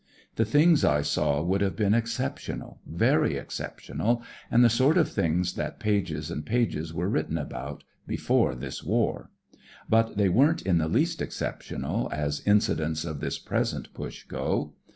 The 0.35 0.45
things 0.45 0.83
I 0.83 1.03
saw 1.03 1.43
would 1.43 1.61
have 1.61 1.75
been 1.75 1.93
exceptional, 1.93 2.79
very 2.87 3.35
exceptional, 3.37 4.23
and 4.49 4.63
the 4.63 4.67
sort 4.71 4.97
of 4.97 5.09
things 5.11 5.53
that 5.53 5.77
pages 5.79 6.31
and 6.31 6.43
pages 6.43 6.91
were 6.91 7.07
written 7.07 7.37
about— 7.37 7.83
before 8.07 8.55
this 8.55 8.83
war. 8.83 9.29
But 9.87 10.17
they 10.17 10.27
weren't 10.27 10.63
in 10.63 10.79
the 10.79 10.87
least 10.89 11.21
exceptional, 11.21 12.09
as 12.11 12.41
incidents 12.47 13.05
of 13.05 13.19
this 13.19 13.37
present 13.37 13.93
Push 13.93 14.23
go. 14.23 14.73